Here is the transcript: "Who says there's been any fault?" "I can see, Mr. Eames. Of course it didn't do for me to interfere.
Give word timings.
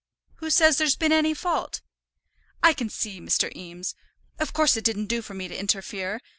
"Who 0.37 0.49
says 0.49 0.79
there's 0.79 0.95
been 0.95 1.11
any 1.11 1.35
fault?" 1.35 1.83
"I 2.63 2.73
can 2.73 2.89
see, 2.89 3.21
Mr. 3.21 3.55
Eames. 3.55 3.93
Of 4.39 4.51
course 4.51 4.75
it 4.75 4.83
didn't 4.83 5.05
do 5.05 5.21
for 5.21 5.35
me 5.35 5.47
to 5.47 5.55
interfere. 5.55 6.21